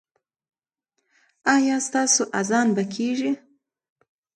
[1.55, 3.31] ایا ستاسو اذان به کیږي؟